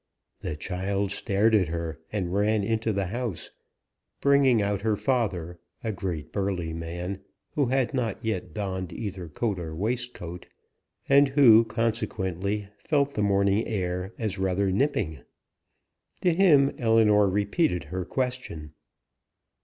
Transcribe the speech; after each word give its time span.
The 0.39 0.55
child 0.55 1.11
stared 1.11 1.53
at 1.53 1.67
her, 1.67 1.99
and 2.11 2.33
ran 2.33 2.63
into 2.63 2.91
the 2.91 3.05
house, 3.05 3.51
bringing 4.19 4.59
out 4.59 4.81
her 4.81 4.95
father, 4.95 5.59
a 5.83 5.91
great 5.91 6.31
burly 6.31 6.73
man, 6.73 7.19
who 7.51 7.67
had 7.67 7.93
not 7.93 8.17
yet 8.25 8.51
donned 8.51 8.91
either 8.91 9.29
coat 9.29 9.59
or 9.59 9.75
waistcoat, 9.75 10.47
and 11.07 11.27
who, 11.27 11.65
consequently, 11.65 12.67
felt 12.79 13.13
the 13.13 13.21
morning 13.21 13.67
air 13.67 14.11
as 14.17 14.39
rather 14.39 14.71
nipping. 14.71 15.19
To 16.21 16.33
him 16.33 16.71
Ellinor 16.79 17.29
repeated 17.29 17.83
her 17.83 18.03
question. 18.03 18.73